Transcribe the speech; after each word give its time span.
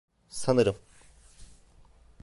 Sanırım. 0.29 0.75